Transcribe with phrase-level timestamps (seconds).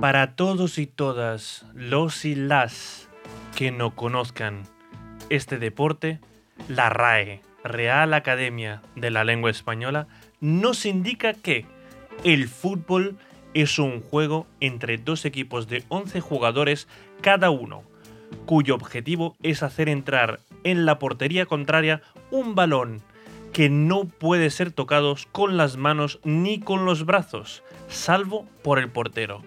[0.00, 3.10] Para todos y todas los y las
[3.54, 4.62] que no conozcan
[5.28, 6.20] este deporte,
[6.68, 10.08] la RAE, Real Academia de la Lengua Española,
[10.40, 11.66] nos indica que
[12.24, 13.18] el fútbol
[13.52, 16.88] es un juego entre dos equipos de 11 jugadores
[17.20, 17.82] cada uno,
[18.46, 23.02] cuyo objetivo es hacer entrar en la portería contraria un balón
[23.52, 28.88] que no puede ser tocado con las manos ni con los brazos, salvo por el
[28.88, 29.42] portero,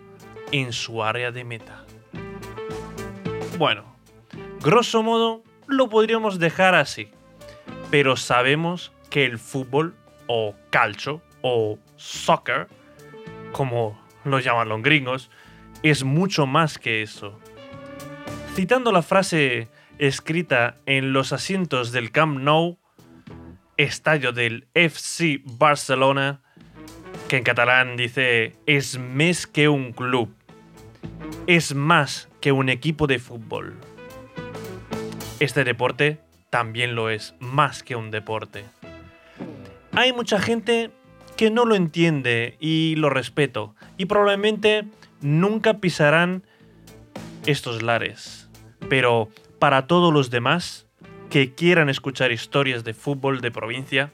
[0.51, 1.85] en su área de meta.
[3.57, 3.95] Bueno,
[4.61, 7.09] grosso modo lo podríamos dejar así,
[7.91, 9.95] pero sabemos que el fútbol,
[10.27, 12.67] o calcio, o soccer,
[13.51, 15.29] como lo llaman los gringos,
[15.83, 17.39] es mucho más que eso.
[18.55, 22.77] Citando la frase escrita en los asientos del Camp Nou,
[23.77, 26.42] estadio del FC Barcelona,
[27.33, 30.31] que en catalán dice es más que un club,
[31.47, 33.73] es más que un equipo de fútbol.
[35.39, 36.19] Este deporte
[36.51, 38.65] también lo es, más que un deporte.
[39.93, 40.91] Hay mucha gente
[41.35, 44.83] que no lo entiende y lo respeto, y probablemente
[45.19, 46.43] nunca pisarán
[47.47, 48.47] estos lares.
[48.89, 50.85] Pero para todos los demás
[51.31, 54.11] que quieran escuchar historias de fútbol de provincia,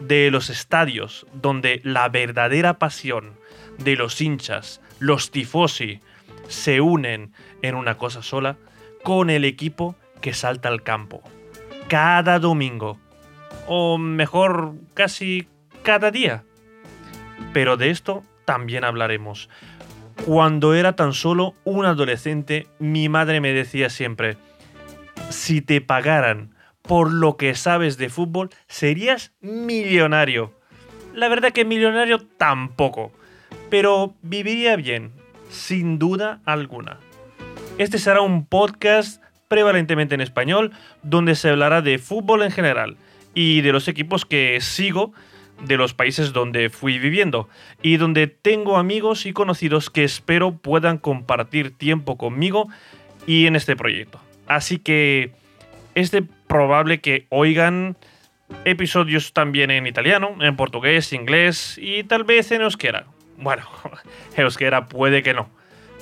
[0.00, 3.34] de los estadios donde la verdadera pasión
[3.78, 6.00] de los hinchas, los tifosi,
[6.48, 7.32] se unen
[7.62, 8.56] en una cosa sola,
[9.02, 11.22] con el equipo que salta al campo.
[11.88, 12.98] Cada domingo.
[13.66, 15.46] O mejor, casi
[15.82, 16.44] cada día.
[17.52, 19.48] Pero de esto también hablaremos.
[20.24, 24.36] Cuando era tan solo un adolescente, mi madre me decía siempre,
[25.30, 26.54] si te pagaran
[26.88, 30.54] por lo que sabes de fútbol, serías millonario.
[31.14, 33.12] La verdad que millonario tampoco,
[33.68, 35.12] pero viviría bien,
[35.50, 36.98] sin duda alguna.
[37.76, 40.72] Este será un podcast prevalentemente en español,
[41.02, 42.96] donde se hablará de fútbol en general
[43.34, 45.12] y de los equipos que sigo
[45.66, 47.48] de los países donde fui viviendo
[47.82, 52.68] y donde tengo amigos y conocidos que espero puedan compartir tiempo conmigo
[53.26, 54.20] y en este proyecto.
[54.46, 55.32] Así que
[55.94, 56.12] es
[56.48, 57.96] probable que oigan
[58.64, 63.06] episodios también en italiano, en portugués, inglés y tal vez en euskera.
[63.36, 63.68] Bueno,
[64.36, 65.48] euskera puede que no,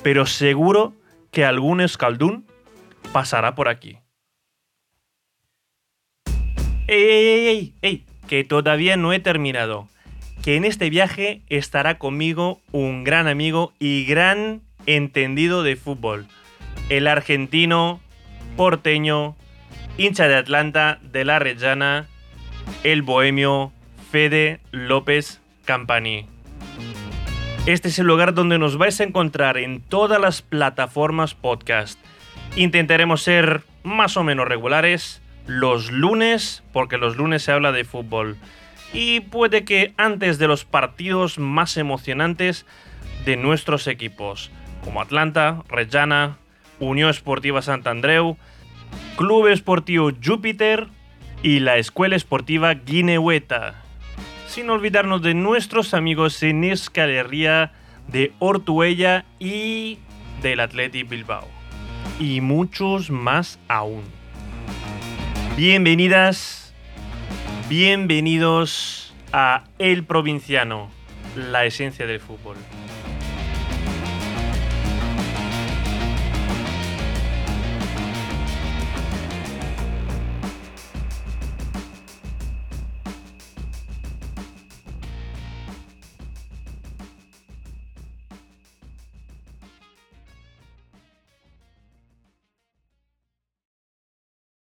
[0.03, 0.95] pero seguro
[1.31, 2.47] que algún escaldún
[3.13, 3.99] pasará por aquí.
[6.89, 8.05] ¡Ey, ey, ey, ey!
[8.29, 9.89] Que todavía no he terminado.
[10.43, 16.27] Que en este viaje estará conmigo un gran amigo y gran entendido de fútbol.
[16.89, 18.01] El argentino,
[18.57, 19.35] porteño,
[19.99, 22.07] hincha de Atlanta, de la Rellana,
[22.85, 23.73] el bohemio
[24.11, 26.27] Fede López Campani.
[27.67, 31.99] Este es el lugar donde nos vais a encontrar en todas las plataformas podcast
[32.57, 38.39] Intentaremos ser más o menos regulares los lunes, porque los lunes se habla de fútbol.
[38.95, 42.65] Y puede que antes de los partidos más emocionantes
[43.27, 44.51] de nuestros equipos,
[44.83, 46.39] como Atlanta, Reggiana,
[46.81, 48.39] Unión Esportiva Sant Andreu,
[49.17, 50.89] Club Esportivo Júpiter
[51.43, 53.83] y la Escuela Esportiva Guineueta.
[54.47, 57.73] Sin olvidarnos de nuestros amigos en Escalería,
[58.09, 59.99] de Ortuella y
[60.43, 61.49] del Athletic Bilbao
[62.21, 64.05] y muchos más aún.
[65.57, 66.75] Bienvenidas,
[67.69, 70.91] bienvenidos a El Provinciano,
[71.35, 72.57] la esencia del fútbol.